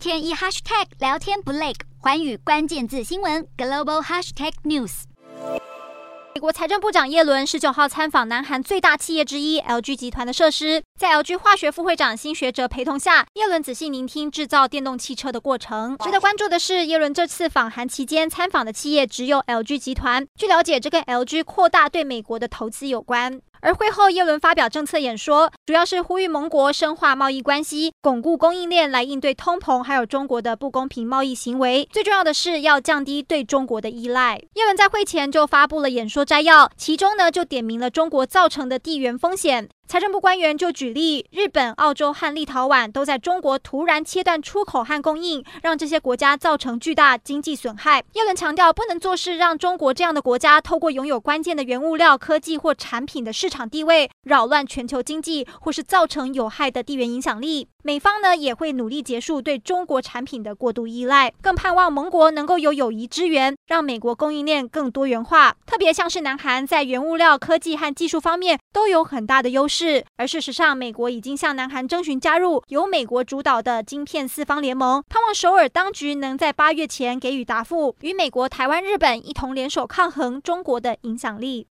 [0.00, 5.02] 天一 hashtag 聊天不累，环宇关键字新闻 global hashtag news。
[6.34, 15.98] 美国财政部长耶伦十九号参访南韩最大企业之一 LG 集团的设施，在 LG 化学副会长新学者陪同下，耶伦仔细聆听制造电动汽车的过程。
[15.98, 20.26] 值得关注的是，耶伦这次访韩期间参访的企业只有 LG 集团。
[20.34, 23.42] 据了解，这跟 LG 扩大对美国的投资有关。
[23.62, 31.88] 而会后，耶伦发表政策演说，主要是呼吁盟国深化贸易关系，巩固供应链，来应对通膨，还有中国的不公平贸易行为。
[31.92, 34.40] 最重要的是要降低对中国的依赖。
[34.54, 39.68] 耶伦在会前就发布了演说摘要，其中呢就点明了中国造成的地缘风险。
[39.90, 47.98] 财政部官员就举例，日本、澳洲和立陶宛都在中国突然切断出口和供应，让这些国家造成巨大经济损害。
[48.12, 57.66] 耶伦强调，不能做事让中国这样的国家透过拥有关键的原物料、科技或产品的市场地位，扰乱全球经济，或是造成有害的地缘影响力。
[57.82, 65.56] 美方呢也会努力结束对中国产品的过度依赖，更盼望盟国能够有友谊支援，让美国供应链更多元化。
[65.66, 69.79] 特别像是南韩在原物料、科技和技术方面都有很大的优势。
[69.80, 81.66] 是，而事实上，美国已经向南韩征询加入由美国主导的晶片四方联盟，盼望首尔当局能在八月前给予答复，与美国、台湾、日本一同联手抗衡中国的影响力。